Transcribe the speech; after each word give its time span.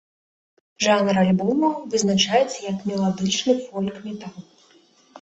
Жанр 0.85 1.19
альбома 1.25 1.69
вызначаецца 1.93 2.59
як 2.71 2.77
меладычны 2.91 3.59
фольк-метал. 3.65 4.35